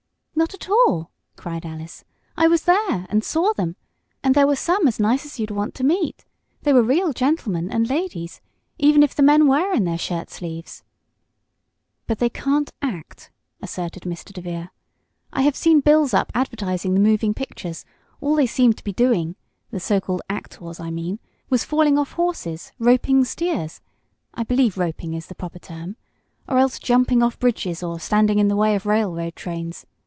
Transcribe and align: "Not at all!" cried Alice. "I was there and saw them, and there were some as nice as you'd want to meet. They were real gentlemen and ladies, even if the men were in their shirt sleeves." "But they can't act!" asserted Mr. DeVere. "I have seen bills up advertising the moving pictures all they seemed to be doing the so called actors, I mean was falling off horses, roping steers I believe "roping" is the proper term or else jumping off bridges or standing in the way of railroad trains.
"Not 0.33 0.55
at 0.55 0.71
all!" 0.71 1.11
cried 1.35 1.67
Alice. 1.67 2.03
"I 2.35 2.47
was 2.47 2.63
there 2.63 3.05
and 3.11 3.23
saw 3.23 3.53
them, 3.53 3.75
and 4.23 4.33
there 4.33 4.47
were 4.47 4.55
some 4.55 4.87
as 4.87 4.99
nice 4.99 5.23
as 5.23 5.39
you'd 5.39 5.51
want 5.51 5.75
to 5.75 5.83
meet. 5.83 6.25
They 6.63 6.73
were 6.73 6.81
real 6.81 7.13
gentlemen 7.13 7.69
and 7.71 7.87
ladies, 7.87 8.41
even 8.79 9.03
if 9.03 9.13
the 9.13 9.21
men 9.21 9.47
were 9.47 9.71
in 9.71 9.83
their 9.83 9.99
shirt 9.99 10.31
sleeves." 10.31 10.81
"But 12.07 12.17
they 12.17 12.27
can't 12.29 12.71
act!" 12.81 13.29
asserted 13.61 14.01
Mr. 14.01 14.33
DeVere. 14.33 14.69
"I 15.31 15.43
have 15.43 15.55
seen 15.55 15.79
bills 15.79 16.11
up 16.11 16.31
advertising 16.33 16.95
the 16.95 16.99
moving 17.01 17.35
pictures 17.35 17.85
all 18.19 18.33
they 18.35 18.47
seemed 18.47 18.77
to 18.79 18.83
be 18.83 18.93
doing 18.93 19.35
the 19.69 19.79
so 19.79 19.99
called 20.01 20.23
actors, 20.27 20.79
I 20.79 20.89
mean 20.89 21.19
was 21.51 21.63
falling 21.63 21.99
off 21.99 22.13
horses, 22.13 22.71
roping 22.79 23.25
steers 23.25 23.79
I 24.33 24.43
believe 24.43 24.75
"roping" 24.79 25.13
is 25.13 25.27
the 25.27 25.35
proper 25.35 25.59
term 25.59 25.97
or 26.49 26.57
else 26.57 26.79
jumping 26.79 27.21
off 27.21 27.37
bridges 27.37 27.83
or 27.83 27.99
standing 27.99 28.39
in 28.39 28.47
the 28.47 28.55
way 28.57 28.73
of 28.73 28.87
railroad 28.87 29.35
trains. 29.35 29.85